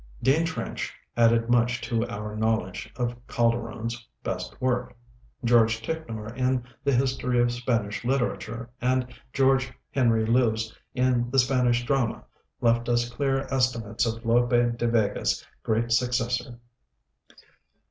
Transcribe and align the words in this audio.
Dean 0.23 0.43
Trench 0.47 0.91
added 1.15 1.47
much 1.47 1.79
to 1.81 2.07
our 2.07 2.35
knowledge 2.35 2.91
of 2.95 3.13
Calderon's 3.27 4.07
best 4.23 4.59
work; 4.59 4.95
George 5.45 5.79
Ticknor 5.79 6.33
in 6.35 6.63
the 6.83 6.91
'History 6.91 7.39
of 7.39 7.51
Spanish 7.51 8.03
Literature,' 8.03 8.67
and 8.81 9.13
George 9.31 9.71
Henry 9.91 10.25
Lewes 10.25 10.75
in 10.95 11.29
'The 11.29 11.37
Spanish 11.37 11.85
Drama,' 11.85 12.23
left 12.61 12.89
us 12.89 13.11
clear 13.11 13.41
estimates 13.53 14.07
of 14.07 14.25
Lope 14.25 14.49
de 14.75 14.87
Vega's 14.87 15.45
great 15.61 15.91
successor. 15.91 16.57